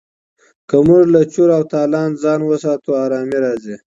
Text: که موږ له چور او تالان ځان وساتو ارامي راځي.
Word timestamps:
که 0.69 0.75
موږ 0.87 1.03
له 1.15 1.21
چور 1.33 1.49
او 1.57 1.63
تالان 1.73 2.09
ځان 2.23 2.39
وساتو 2.43 2.89
ارامي 3.05 3.37
راځي. 3.45 3.75